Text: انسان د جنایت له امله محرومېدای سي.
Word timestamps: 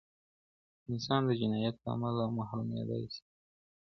انسان 0.91 1.21
د 1.27 1.31
جنایت 1.41 1.75
له 1.83 1.89
امله 1.95 2.23
محرومېدای 2.37 3.03
سي. 3.13 3.23